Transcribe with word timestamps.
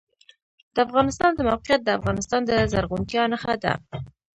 د 0.73 0.75
افغانستان 0.87 1.31
د 1.35 1.39
موقعیت 1.49 1.81
د 1.83 1.89
افغانستان 1.99 2.41
د 2.45 2.51
زرغونتیا 2.71 3.23
نښه 3.31 3.53
ده. 3.63 3.73